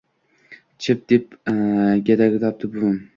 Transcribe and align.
–Chip!– 0.85 1.03
deb 1.11 1.35
g‘adabladi 2.09 2.71
buvim 2.77 2.99